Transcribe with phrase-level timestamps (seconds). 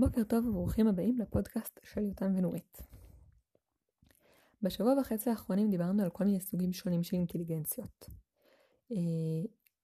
[0.00, 2.78] בוקר טוב וברוכים הבאים לפודקאסט של יותם ונורית.
[4.62, 8.06] בשבוע וחצי האחרונים דיברנו על כל מיני סוגים שונים של אינטליגנציות.
[8.92, 8.96] אה,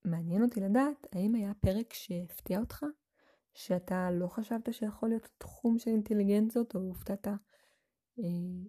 [0.05, 2.85] מעניין אותי לדעת האם היה פרק שהפתיע אותך,
[3.55, 7.35] שאתה לא חשבת שיכול להיות תחום של אינטליגנציות, או הופתעת אה,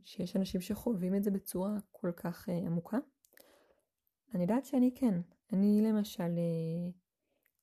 [0.04, 2.98] שיש אנשים שחווים את זה בצורה כל כך אה, עמוקה?
[4.34, 5.22] אני יודעת שאני כן.
[5.54, 6.32] אני למשל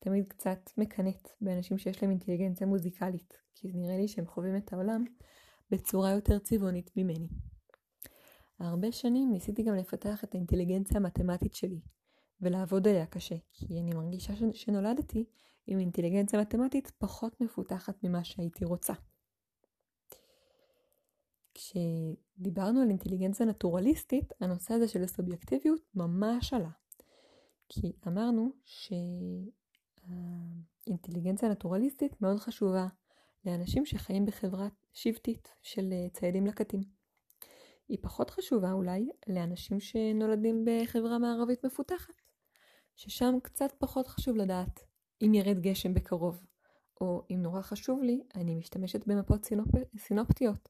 [0.04, 5.04] תמיד קצת מקנאת באנשים שיש להם אינטליגנציה מוזיקלית, כי נראה לי שהם חווים את העולם
[5.70, 7.28] בצורה יותר צבעונית ממני.
[8.58, 11.80] הרבה שנים ניסיתי גם לפתח את האינטליגנציה המתמטית שלי,
[12.40, 15.24] ולעבוד עליה קשה, כי אני מרגישה שנולדתי
[15.66, 18.94] עם אינטליגנציה מתמטית פחות מפותחת ממה שהייתי רוצה.
[21.54, 26.70] כשדיברנו על אינטליגנציה נטורליסטית, הנושא הזה של הסובייקטיביות ממש עלה.
[27.68, 28.52] כי אמרנו
[30.06, 32.86] שהאינטליגנציה הנטורליסטית מאוד חשובה
[33.44, 36.80] לאנשים שחיים בחברה שבטית של אה, ציידים לקטים.
[37.88, 42.14] היא פחות חשובה אולי לאנשים שנולדים בחברה מערבית מפותחת,
[42.96, 44.80] ששם קצת פחות חשוב לדעת
[45.22, 46.42] אם ירד גשם בקרוב,
[47.00, 49.68] או אם נורא חשוב לי, אני משתמשת במפות סינופ...
[49.98, 50.68] סינופטיות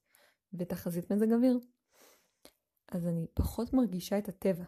[0.53, 1.58] ותחזית מזג אוויר.
[2.88, 4.64] אז אני פחות מרגישה את הטבע.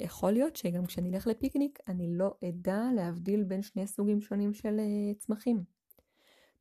[0.00, 4.80] יכול להיות שגם כשאני אלך לפיקניק אני לא אדע להבדיל בין שני סוגים שונים של
[4.80, 5.64] uh, צמחים.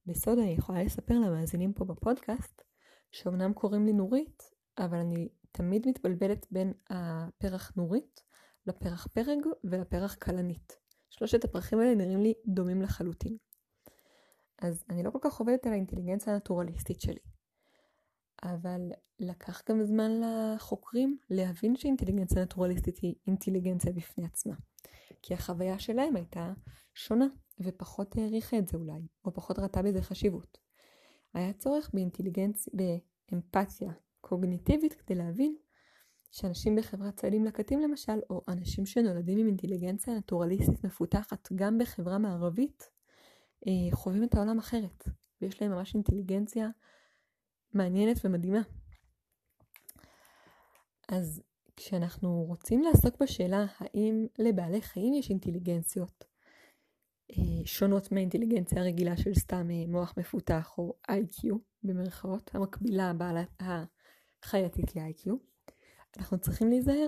[0.05, 2.63] בסוד אני יכולה לספר למאזינים פה בפודקאסט
[3.11, 4.43] שאומנם קוראים לי נורית,
[4.77, 8.23] אבל אני תמיד מתבלבלת בין הפרח נורית
[8.67, 10.77] לפרח פרג ולפרח כלנית.
[11.09, 13.37] שלושת הפרחים האלה נראים לי דומים לחלוטין.
[14.59, 17.36] אז אני לא כל כך עובדת על האינטליגנציה הנטורליסטית שלי.
[18.43, 24.55] אבל לקח גם זמן לחוקרים להבין שאינטליגנציה נטורליסטית היא אינטליגנציה בפני עצמה.
[25.21, 26.53] כי החוויה שלהם הייתה
[26.93, 27.27] שונה,
[27.59, 30.57] ופחות העריכה את זה אולי, או פחות ראתה בזה חשיבות.
[31.33, 32.73] היה צורך באינטליגנציה,
[33.31, 35.55] באמפתיה קוגניטיבית כדי להבין
[36.31, 42.89] שאנשים בחברת ציידים לקטים למשל, או אנשים שנולדים עם אינטליגנציה נטורליסטית מפותחת גם בחברה מערבית,
[43.67, 45.03] אה, חווים את העולם אחרת,
[45.41, 46.69] ויש להם ממש אינטליגנציה
[47.77, 48.61] מעניינת ומדהימה.
[51.09, 51.41] אז
[51.75, 56.25] כשאנחנו רוצים לעסוק בשאלה האם לבעלי חיים יש אינטליגנציות
[57.31, 63.11] אה, שונות מהאינטליגנציה הרגילה של סתם אה, מוח מפותח או איי-קיו במרכאות, המקבילה
[63.59, 65.31] החייתית ל-IQ,
[66.17, 67.07] אנחנו צריכים להיזהר,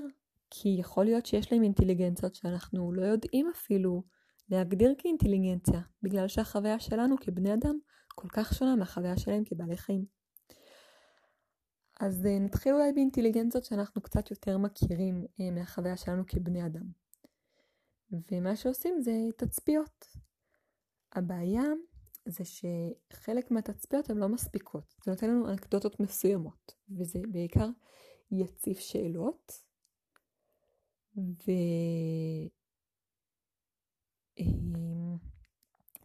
[0.50, 4.03] כי יכול להיות שיש להם אינטליגנציות שאנחנו לא יודעים אפילו
[4.50, 7.79] להגדיר כאינטליגנציה, בגלל שהחוויה שלנו כבני אדם
[8.16, 10.19] כל כך שונה מהחוויה שלהם כבעלי חיים.
[12.00, 16.86] אז אה, נתחיל אולי באינטליגנציות שאנחנו קצת יותר מכירים אה, מהחוויה שלנו כבני אדם.
[18.32, 20.08] ומה שעושים זה תצפיות.
[21.14, 21.64] הבעיה
[22.26, 24.96] זה שחלק מהתצפיות הן לא מספיקות.
[25.06, 27.68] זה נותן לנו אנקדוטות מסוימות, וזה בעיקר
[28.32, 29.64] יציף שאלות,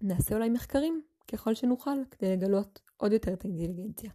[0.03, 1.03] ונעשה אה, אולי מחקרים
[1.33, 4.11] ככל שנוכל כדי לגלות עוד יותר את האינטליגנציה.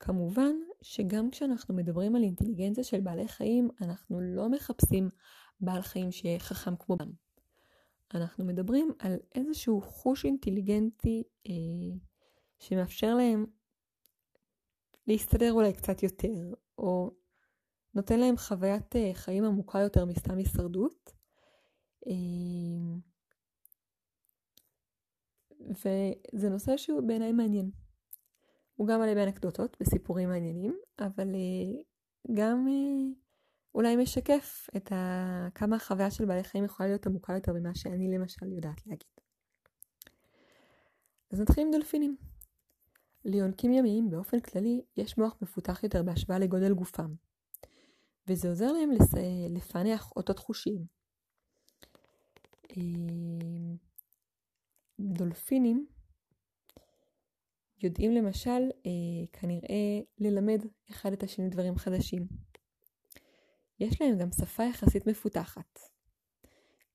[0.00, 5.08] כמובן שגם כשאנחנו מדברים על אינטליגנציה של בעלי חיים, אנחנו לא מחפשים
[5.60, 7.10] בעל חיים שיהיה חכם כמו בן.
[8.14, 11.52] אנחנו מדברים על איזשהו חוש אינטליגנטי אה,
[12.58, 13.46] שמאפשר להם
[15.06, 17.10] להסתדר אולי קצת יותר, או
[17.94, 21.12] נותן להם חוויית אה, חיים עמוקה יותר מסתם הישרדות.
[22.06, 22.12] אה,
[25.60, 27.70] וזה נושא שהוא בעיניי מעניין.
[28.78, 31.82] הוא גם מלא באנקדוטות, בסיפורים מעניינים, אבל אה,
[32.34, 33.12] גם אה,
[33.74, 35.48] אולי משקף את ה...
[35.54, 39.08] כמה החוויה של בעלי חיים יכולה להיות עמוקה יותר ממה שאני למשל יודעת להגיד.
[41.30, 42.16] אז נתחיל עם דולפינים.
[43.24, 47.14] ליונקים ימיים באופן כללי יש מוח מפותח יותר בהשוואה לגודל גופם,
[48.26, 49.14] וזה עוזר להם לס...
[49.50, 50.84] לפענח אותות חושיים.
[52.70, 53.74] אה,
[55.00, 55.86] דולפינים
[57.82, 60.60] יודעים למשל אה, כנראה ללמד
[60.90, 62.26] אחד את השני דברים חדשים.
[63.80, 65.78] יש להם גם שפה יחסית מפותחת.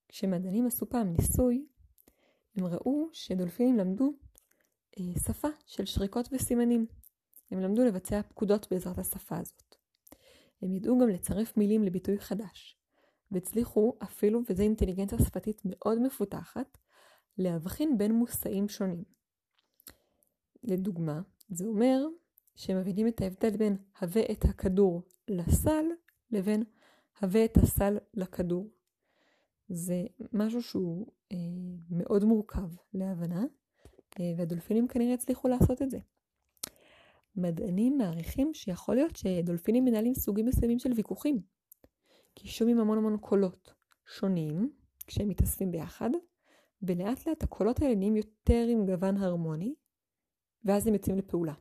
[0.09, 1.65] כשמדענים עשו פעם ניסוי,
[2.55, 4.13] הם ראו שדולפינים למדו
[4.99, 6.85] אה, שפה של שריקות וסימנים.
[7.51, 9.75] הם למדו לבצע פקודות בעזרת השפה הזאת.
[10.61, 12.77] הם ידעו גם לצרף מילים לביטוי חדש,
[13.31, 16.77] והצליחו אפילו, וזו אינטליגנציה שפתית מאוד מפותחת,
[17.37, 19.03] להבחין בין מושאים שונים.
[20.63, 22.05] לדוגמה, זה אומר
[22.55, 25.85] שהם מבינים את ההבדל בין הווה את הכדור לסל
[26.31, 26.63] לבין
[27.21, 28.69] הווה את הסל לכדור.
[29.69, 31.37] זה משהו שהוא אה,
[31.89, 33.45] מאוד מורכב להבנה,
[34.37, 35.99] והדולפינים כנראה הצליחו לעשות את זה.
[37.35, 41.41] מדענים מעריכים שיכול להיות שדולפינים מנהלים סוגים מסוימים של ויכוחים.
[42.35, 43.73] כי שומעים המון המון קולות
[44.05, 44.73] שונים
[45.07, 46.09] כשהם מתאספים ביחד,
[46.81, 49.75] ולאט לאט הקולות האלה נהיים יותר עם גוון הרמוני,
[50.65, 51.53] ואז הם יוצאים לפעולה.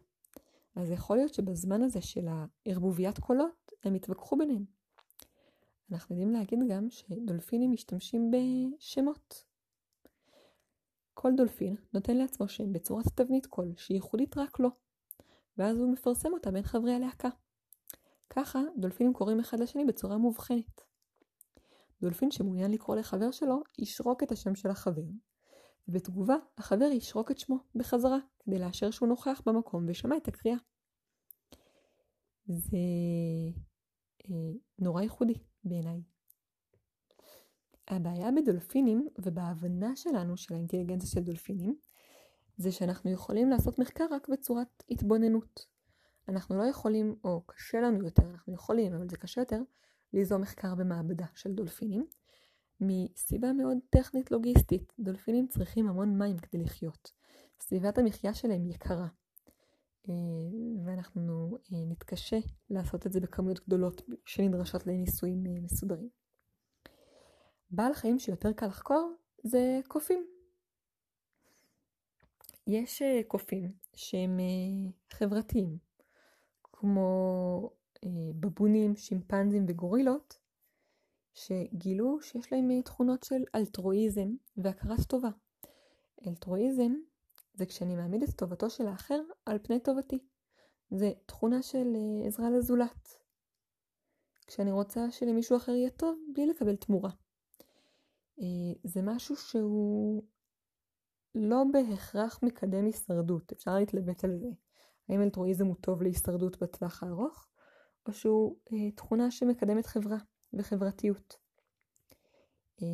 [0.77, 4.65] אז יכול להיות שבזמן הזה של הערבוביית קולות, הם יתווכחו ביניהם.
[5.93, 9.45] אנחנו יודעים להגיד גם שדולפינים משתמשים בשמות.
[11.15, 14.69] כל דולפין נותן לעצמו שם בצורת תבנית קול שהיא ייחודית רק לו,
[15.59, 17.29] ואז הוא מפרסם אותה בין חברי הלהקה.
[18.31, 20.81] ככה דולפינים קוראים אחד לשני בצורה מובחנת.
[22.01, 25.03] דולפין שמעוניין לקרוא לחבר שלו, ישרוק את השם של החבר,
[25.89, 30.57] ובתגובה החבר ישרוק את שמו בחזרה, כדי לאשר שהוא נוכח במקום ושמע את הקריאה.
[32.47, 32.77] זה
[34.31, 35.35] אה, נורא ייחודי
[35.65, 36.03] בעיניי.
[37.89, 41.77] הבעיה בדולפינים ובהבנה שלנו של האינטליגנציה של דולפינים
[42.57, 45.67] זה שאנחנו יכולים לעשות מחקר רק בצורת התבוננות.
[46.29, 49.63] אנחנו לא יכולים, או קשה לנו יותר, אנחנו יכולים, אבל זה קשה יותר,
[50.13, 52.07] ליזום מחקר במעבדה של דולפינים,
[52.83, 54.93] מסיבה מאוד טכנית לוגיסטית.
[54.99, 57.13] דולפינים צריכים המון מים כדי לחיות.
[57.61, 59.07] סביבת המחיה שלהם יקרה.
[60.09, 60.15] אה,
[60.85, 62.39] ואנחנו אה, נתקשה
[62.71, 66.09] לעשות את זה בכמויות גדולות שנדרשות לניסויים אה, מסודרים.
[67.71, 70.27] בעל חיים שיותר קל לחקור זה קופים.
[72.67, 74.41] יש קופים שהם
[75.13, 75.79] חברתיים,
[76.63, 77.71] כמו
[78.41, 80.39] בבונים, שימפנזים וגורילות,
[81.35, 85.31] שגילו שיש להם תכונות של אלטרואיזם והכרת טובה.
[86.27, 86.93] אלטרואיזם
[87.55, 90.19] זה כשאני מעמיד את טובתו של האחר על פני טובתי.
[90.91, 93.19] זה תכונה של אה, עזרה לזולת.
[94.47, 97.11] כשאני רוצה שלמישהו אחר יהיה טוב בלי לקבל תמורה.
[98.41, 98.45] אה,
[98.85, 100.23] זה משהו שהוא
[101.35, 104.49] לא בהכרח מקדם הישרדות, אפשר להתלבט על זה.
[105.09, 107.47] האם אלטרואיזם הוא טוב להישרדות בטווח הארוך,
[108.09, 110.19] או שהוא אה, תכונה שמקדמת חברה
[110.55, 111.37] וחברתיות.
[112.83, 112.87] אה,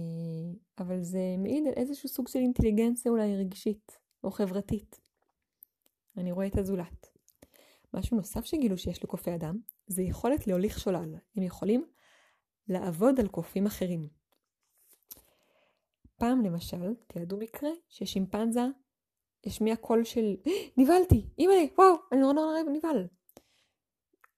[0.79, 5.01] אבל זה מעיד על איזשהו סוג של אינטליגנציה אולי רגשית או חברתית.
[6.17, 7.07] אני רואה את הזולת.
[7.95, 11.15] משהו נוסף שגילו שיש לקופי אדם זה יכולת להוליך שולל.
[11.37, 11.87] הם יכולים
[12.69, 14.09] לעבוד על קופים אחרים.
[16.17, 18.61] פעם למשל תיעדו מקרה ששימפנזה
[19.47, 20.37] השמיע קול של
[20.77, 23.07] נבהלתי, אימא'לה, וואו, אני נורא נורא נבהל.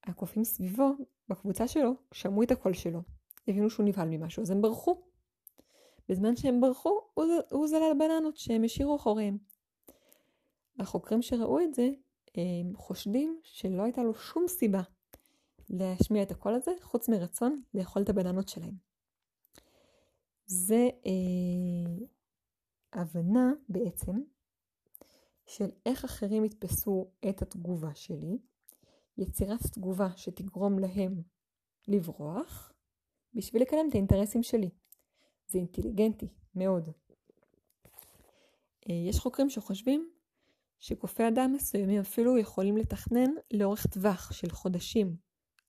[0.04, 0.90] הקופים סביבו,
[1.28, 3.00] בקבוצה שלו, שמעו את הקול שלו,
[3.48, 5.02] הבינו שהוא נבהל ממשהו, אז הם ברחו.
[6.08, 7.00] בזמן שהם ברחו,
[7.50, 9.38] הוא זלל בננות שהם השאירו אחוריהם.
[10.78, 11.90] החוקרים שראו את זה,
[12.34, 14.82] הם חושדים שלא הייתה לו שום סיבה
[15.70, 18.74] להשמיע את הקול הזה, חוץ מרצון לאכול את הבננות שלהם.
[20.46, 22.06] זה אה,
[22.92, 24.12] הבנה בעצם
[25.46, 28.38] של איך אחרים יתפסו את התגובה שלי,
[29.20, 31.22] יצירת תגובה שתגרום להם
[31.88, 32.72] לברוח,
[33.34, 34.70] בשביל לקדם את האינטרסים שלי.
[35.46, 36.88] זה אינטליגנטי מאוד.
[38.88, 40.10] אה, יש חוקרים שחושבים
[40.78, 45.16] שקופי אדם מסוימים אפילו יכולים לתכנן לאורך טווח של חודשים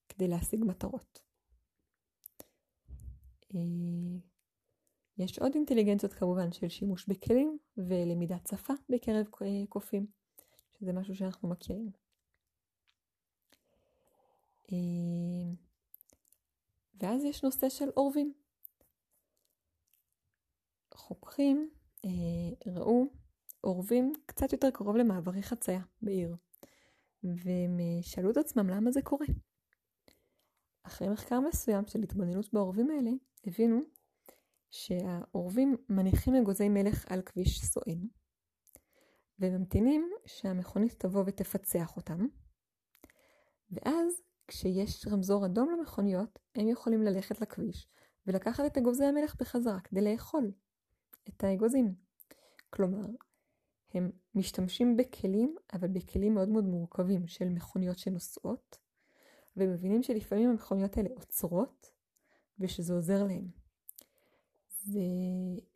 [0.10, 1.20] כדי להשיג מטרות.
[3.56, 3.60] אה,
[5.18, 9.26] יש עוד אינטליגנציות כמובן של שימוש בכלים ולמידת שפה בקרב
[9.70, 10.06] קופים,
[10.80, 12.01] שזה משהו שאנחנו מכירים.
[14.74, 15.54] אה,
[17.02, 18.34] ואז יש נושא של אורבים.
[20.94, 21.70] חוקרים
[22.06, 23.06] אה, ראו
[23.64, 26.36] אורבים קצת יותר קרוב למעברי חצייה בעיר,
[27.24, 29.28] והם אה, שאלו את עצמם למה זה קורה.
[30.84, 33.12] אחרי מחקר מסוים של התבוננות באורבים האלה,
[33.48, 33.82] הבינו
[34.70, 38.08] שהאורבים מניחים אגוזי מלך על כביש סואן,
[39.40, 42.28] וממתינים שהמכונית תבוא ותפצח אותם,
[43.72, 44.22] ואז
[44.52, 47.88] כשיש רמזור אדום למכוניות, הם יכולים ללכת לכביש
[48.28, 50.52] ולקחת את אגוזי המלך בחזרה כדי לאכול
[51.30, 51.94] את האגוזים.
[52.70, 53.06] כלומר,
[53.94, 58.78] הם משתמשים בכלים, אבל בכלים מאוד מאוד מורכבים של מכוניות שנוסעות,
[59.58, 61.92] ומבינים שלפעמים המכוניות האלה עוצרות,
[62.60, 63.48] ושזה עוזר להם.
[64.84, 65.00] זה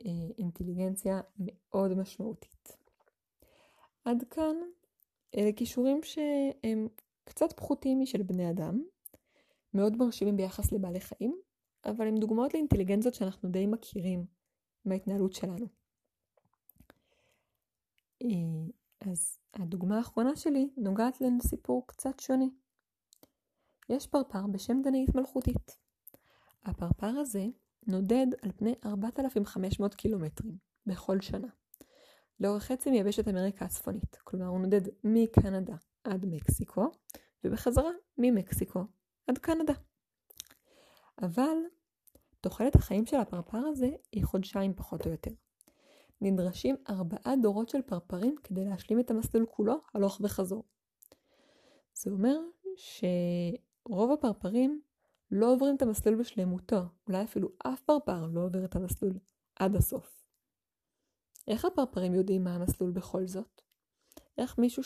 [0.06, 2.78] אה, אינטליגנציה מאוד משמעותית.
[4.06, 4.56] עד כאן
[5.38, 6.88] אלה כישורים שהם
[7.26, 8.84] קצת פחותים משל בני אדם,
[9.74, 11.36] מאוד מרשימים ביחס לבעלי חיים,
[11.86, 14.26] אבל הם דוגמאות לאינטליגנציות שאנחנו די מכירים
[14.86, 15.68] מההתנהלות שלנו.
[18.22, 18.28] אה,
[19.12, 22.46] אז הדוגמה האחרונה שלי נוגעת לסיפור קצת שונה.
[23.90, 25.78] יש פרפר בשם דנאית מלכותית.
[26.66, 27.46] הפרפר הזה
[27.88, 31.48] נודד על פני 4,500 קילומטרים בכל שנה.
[32.40, 36.92] לאורך חצי מיבשת אמריקה הצפונית, כלומר הוא נודד מקנדה עד מקסיקו,
[37.44, 38.80] ובחזרה ממקסיקו
[39.28, 39.74] עד קנדה.
[41.22, 41.58] אבל
[42.42, 45.32] תוחלת החיים של הפרפר הזה היא חודשיים פחות או יותר.
[46.22, 50.64] נדרשים ארבעה דורות של פרפרים כדי להשלים את המסלול כולו הלוך וחזור.
[51.94, 52.40] זה אומר
[52.76, 54.82] שרוב הפרפרים
[55.32, 59.14] לא עוברים את המסלול בשלמותו, אולי אפילו אף פרפר לא עובר את המסלול
[59.56, 60.26] עד הסוף.
[61.48, 63.62] איך הפרפרים יודעים מה המסלול בכל זאת?
[64.38, 64.84] איך מישהו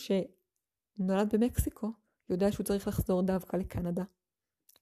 [0.99, 1.91] שנולד במקסיקו
[2.29, 4.03] יודע שהוא צריך לחזור דווקא לקנדה,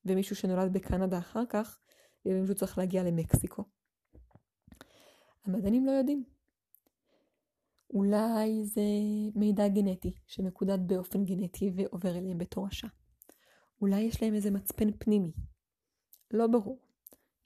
[0.06, 1.80] ומישהו שנולד בקנדה אחר כך
[2.26, 3.64] יודעים שהוא צריך להגיע למקסיקו?
[5.46, 6.24] המדענים לא יודעים.
[7.90, 8.82] אולי זה
[9.36, 12.90] מידע גנטי שמקודד באופן גנטי ועובר אליהם בתור השעה.
[13.82, 15.32] אולי יש להם איזה מצפן פנימי.
[16.32, 16.80] לא ברור.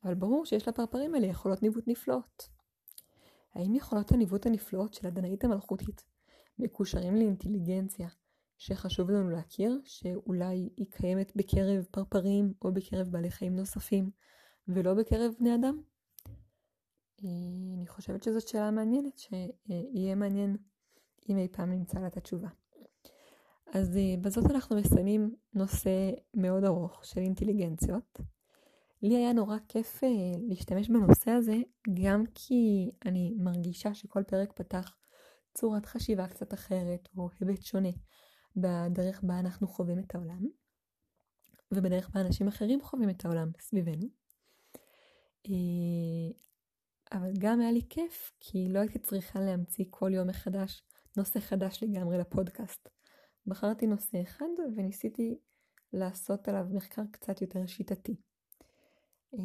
[0.03, 2.49] אבל ברור שיש לפרפרים האלה יכולות ניווט נפלאות.
[3.53, 6.05] האם יכולות הניווט הנפלאות של הדנאית המלכותית
[6.59, 8.07] מקושרים לאינטליגנציה
[8.61, 14.09] שחשוב לנו להכיר, שאולי היא קיימת בקרב פרפרים או בקרב בעלי חיים נוספים,
[14.67, 15.81] ולא בקרב בני אדם?
[17.23, 20.57] אה, אני חושבת שזאת שאלה מעניינת, שיהיה מעניין
[21.29, 22.47] אם אי פעם נמצא לה את התשובה.
[23.73, 28.19] אז אה, בזאת אנחנו מסיימים נושא מאוד ארוך של אינטליגנציות.
[29.01, 30.09] לי היה נורא כיף אה,
[30.49, 31.55] להשתמש בנושא הזה,
[32.03, 34.95] גם כי אני מרגישה שכל פרק פתח
[35.53, 37.89] צורת חשיבה קצת אחרת, או היבט שונה,
[38.55, 40.47] בדרך בה אנחנו חווים את העולם,
[41.71, 44.07] ובדרך בה אנשים אחרים חווים את העולם סביבנו.
[45.47, 46.31] אה,
[47.11, 50.83] אבל גם היה לי כיף, כי לא הייתי צריכה להמציא כל יום מחדש
[51.17, 52.89] נושא חדש לגמרי לפודקאסט.
[53.47, 55.39] בחרתי נושא אחד וניסיתי
[55.93, 58.15] לעשות עליו מחקר קצת יותר שיטתי.
[59.33, 59.39] אה,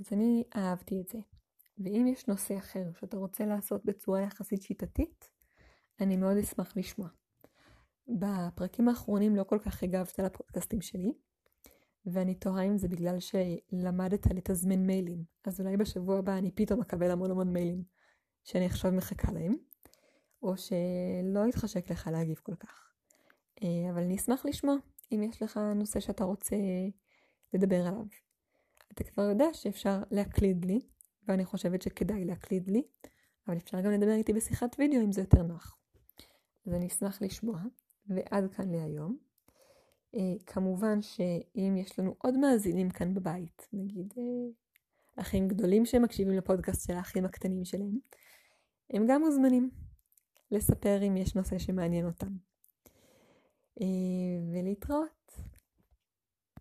[0.00, 1.18] אז אני אהבתי את זה.
[1.78, 5.30] ואם יש נושא אחר שאתה רוצה לעשות בצורה יחסית שיטתית,
[6.00, 7.08] אני מאוד אשמח לשמוע.
[8.18, 11.12] בפרקים האחרונים לא כל כך הגבת לפודקאסטים שלי,
[12.06, 15.24] ואני תוהה אם זה בגלל שלמדת לתזמן מיילים.
[15.44, 17.84] אז אולי בשבוע הבא אני פתאום אקבל המון המון מיילים
[18.44, 19.56] שאני עכשיו מחכה להם,
[20.42, 22.92] או שלא יתחשק לך להגיב כל כך.
[23.62, 24.76] אה, אבל אני אשמח לשמוע
[25.12, 26.56] אם יש לך נושא שאתה רוצה
[27.54, 28.04] לדבר עליו.
[28.92, 30.80] אתה כבר יודע שאפשר להקליד לי,
[31.28, 32.82] ואני חושבת שכדאי להקליד לי,
[33.46, 35.78] אבל אפשר גם לדבר איתי בשיחת וידאו אם זה יותר נוח.
[36.66, 37.60] אז אני אשמח לשמוע,
[38.10, 39.16] ועד כאן להיום.
[40.14, 44.22] אה, כמובן שאם יש לנו עוד מאזינים כאן בבית, נגיד אה,
[45.16, 47.98] אחים גדולים שמקשיבים לפודקאסט של האחים הקטנים שלהם,
[48.90, 49.70] הם גם מוזמנים
[50.50, 52.36] לספר אם יש נושא שמעניין אותם.
[53.80, 53.86] אה,
[54.52, 55.19] ולהתראות.